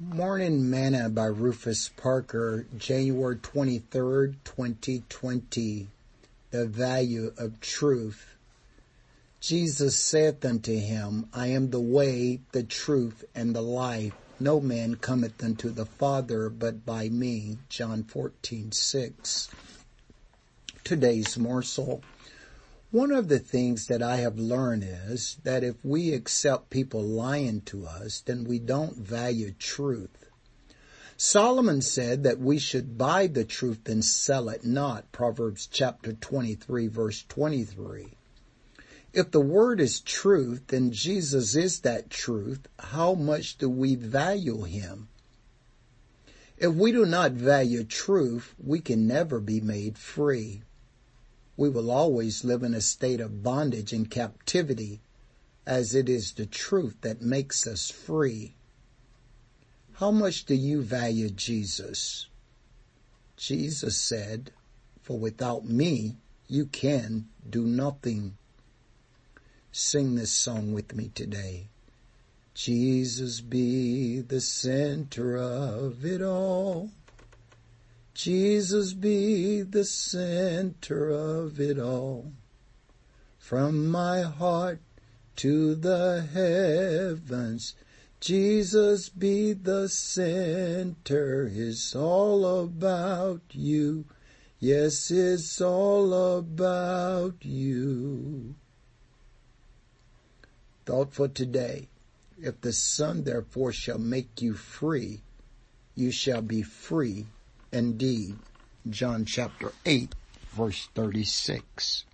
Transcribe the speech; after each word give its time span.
Morning 0.00 0.68
Manna 0.68 1.08
by 1.08 1.26
Rufus 1.26 1.88
Parker, 1.88 2.66
January 2.76 3.36
23rd, 3.36 4.34
2020. 4.42 5.86
The 6.50 6.66
value 6.66 7.32
of 7.38 7.60
truth. 7.60 8.34
Jesus 9.40 9.96
saith 9.96 10.44
unto 10.44 10.76
him, 10.76 11.28
I 11.32 11.46
am 11.46 11.70
the 11.70 11.78
way, 11.78 12.40
the 12.50 12.64
truth, 12.64 13.24
and 13.36 13.54
the 13.54 13.62
life. 13.62 14.14
No 14.40 14.60
man 14.60 14.96
cometh 14.96 15.44
unto 15.44 15.70
the 15.70 15.86
Father 15.86 16.48
but 16.48 16.84
by 16.84 17.08
me. 17.08 17.58
John 17.68 18.02
14, 18.02 18.72
6. 18.72 19.48
Today's 20.82 21.38
morsel. 21.38 22.02
One 22.94 23.10
of 23.10 23.26
the 23.26 23.40
things 23.40 23.88
that 23.88 24.04
I 24.04 24.18
have 24.18 24.38
learned 24.38 24.84
is 24.84 25.38
that 25.42 25.64
if 25.64 25.84
we 25.84 26.12
accept 26.12 26.70
people 26.70 27.02
lying 27.02 27.62
to 27.62 27.84
us, 27.88 28.20
then 28.20 28.44
we 28.44 28.60
don't 28.60 28.96
value 28.96 29.50
truth. 29.50 30.26
Solomon 31.16 31.82
said 31.82 32.22
that 32.22 32.38
we 32.38 32.56
should 32.56 32.96
buy 32.96 33.26
the 33.26 33.44
truth 33.44 33.88
and 33.88 34.04
sell 34.04 34.48
it 34.48 34.64
not, 34.64 35.10
Proverbs 35.10 35.66
chapter 35.66 36.12
23 36.12 36.86
verse 36.86 37.24
23. 37.28 38.16
If 39.12 39.32
the 39.32 39.40
word 39.40 39.80
is 39.80 39.98
truth 39.98 40.72
and 40.72 40.92
Jesus 40.92 41.56
is 41.56 41.80
that 41.80 42.10
truth, 42.10 42.68
how 42.78 43.14
much 43.14 43.58
do 43.58 43.68
we 43.68 43.96
value 43.96 44.62
him? 44.62 45.08
If 46.56 46.72
we 46.72 46.92
do 46.92 47.04
not 47.04 47.32
value 47.32 47.82
truth, 47.82 48.54
we 48.56 48.78
can 48.78 49.08
never 49.08 49.40
be 49.40 49.60
made 49.60 49.98
free 49.98 50.62
we 51.56 51.68
will 51.68 51.90
always 51.90 52.44
live 52.44 52.62
in 52.62 52.74
a 52.74 52.80
state 52.80 53.20
of 53.20 53.42
bondage 53.42 53.92
and 53.92 54.10
captivity 54.10 55.00
as 55.66 55.94
it 55.94 56.08
is 56.08 56.32
the 56.32 56.46
truth 56.46 56.96
that 57.00 57.22
makes 57.22 57.66
us 57.66 57.90
free. 57.90 58.54
How 59.94 60.10
much 60.10 60.44
do 60.44 60.54
you 60.54 60.82
value 60.82 61.30
Jesus? 61.30 62.26
Jesus 63.36 63.96
said, 63.96 64.50
for 65.00 65.18
without 65.18 65.64
me, 65.64 66.16
you 66.48 66.66
can 66.66 67.26
do 67.48 67.66
nothing. 67.66 68.36
Sing 69.70 70.14
this 70.14 70.32
song 70.32 70.72
with 70.72 70.94
me 70.94 71.10
today. 71.14 71.68
Jesus 72.54 73.40
be 73.40 74.20
the 74.20 74.40
center 74.40 75.36
of 75.36 76.04
it 76.04 76.22
all. 76.22 76.90
Jesus 78.14 78.92
be 78.92 79.62
the 79.62 79.84
center 79.84 81.10
of 81.10 81.58
it 81.58 81.80
all. 81.80 82.32
From 83.38 83.88
my 83.88 84.22
heart 84.22 84.78
to 85.36 85.74
the 85.74 86.24
heavens, 86.32 87.74
Jesus 88.20 89.08
be 89.08 89.52
the 89.52 89.88
center. 89.88 91.50
It's 91.52 91.96
all 91.96 92.60
about 92.62 93.42
you. 93.50 94.04
Yes, 94.60 95.10
it's 95.10 95.60
all 95.60 96.38
about 96.38 97.44
you. 97.44 98.54
Thought 100.86 101.12
for 101.12 101.26
today. 101.26 101.88
If 102.40 102.60
the 102.60 102.72
Son 102.72 103.24
therefore 103.24 103.72
shall 103.72 103.98
make 103.98 104.40
you 104.40 104.54
free, 104.54 105.22
you 105.96 106.12
shall 106.12 106.42
be 106.42 106.62
free 106.62 107.26
indeed. 107.74 108.36
John 108.88 109.24
chapter 109.24 109.72
8 109.84 110.14
verse 110.52 110.88
36. 110.94 112.04